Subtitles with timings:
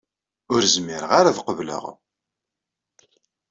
[0.53, 1.83] Ur zmireɣ ara ad qebleɣ.